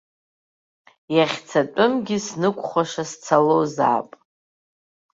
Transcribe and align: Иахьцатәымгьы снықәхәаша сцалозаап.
Иахьцатәымгьы 1.15 2.17
снықәхәаша 2.25 3.03
сцалозаап. 3.11 4.09